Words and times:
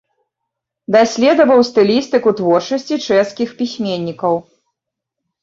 Даследаваў 0.95 1.61
стылістыку 1.69 2.29
творчасці 2.41 2.99
чэшскіх 3.07 3.49
пісьменнікаў. 3.61 4.35